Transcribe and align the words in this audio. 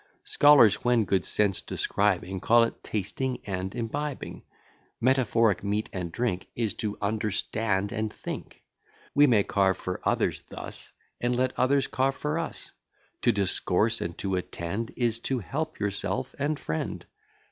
Scholars, 0.23 0.83
when 0.83 1.05
good 1.05 1.23
sense 1.25 1.61
describing, 1.61 2.39
Call 2.39 2.63
it 2.63 2.83
tasting 2.83 3.37
and 3.45 3.75
imbibing; 3.75 4.41
Metaphoric 4.99 5.63
meat 5.63 5.89
and 5.93 6.11
drink 6.11 6.47
Is 6.55 6.73
to 6.73 6.97
understand 6.99 7.91
and 7.91 8.11
think; 8.11 8.63
We 9.13 9.27
may 9.27 9.43
carve 9.43 9.77
for 9.77 10.01
others 10.03 10.41
thus; 10.49 10.91
And 11.19 11.35
let 11.35 11.53
others 11.55 11.85
carve 11.85 12.15
for 12.15 12.39
us; 12.39 12.71
To 13.21 13.31
discourse, 13.31 14.01
and 14.01 14.17
to 14.17 14.37
attend, 14.37 14.91
Is, 14.97 15.19
to 15.19 15.37
help 15.37 15.79
yourself 15.79 16.33
and 16.39 16.59
friend. 16.59 17.05